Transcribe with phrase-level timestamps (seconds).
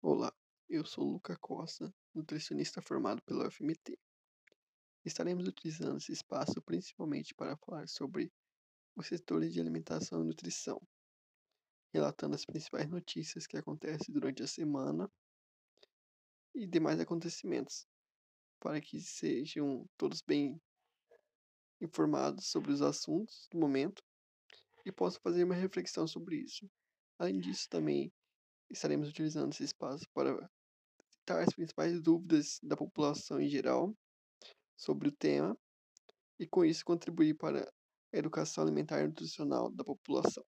[0.00, 0.32] Olá,
[0.68, 3.98] eu sou Luca Costa, nutricionista formado pela UFMT.
[5.04, 8.32] Estaremos utilizando esse espaço principalmente para falar sobre
[8.94, 10.80] os setores de alimentação e nutrição,
[11.92, 15.10] relatando as principais notícias que acontecem durante a semana
[16.54, 17.84] e demais acontecimentos,
[18.60, 20.62] para que sejam todos bem
[21.80, 24.00] informados sobre os assuntos do momento
[24.86, 26.70] e possam fazer uma reflexão sobre isso.
[27.18, 28.12] Além disso, também
[28.70, 30.50] estaremos utilizando esse espaço para
[31.10, 33.94] citar as principais dúvidas da população em geral
[34.76, 35.56] sobre o tema
[36.38, 37.70] e, com isso, contribuir para
[38.12, 40.44] a educação alimentar e nutricional da população.